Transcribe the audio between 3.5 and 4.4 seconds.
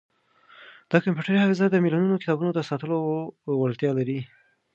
وړتیا لري.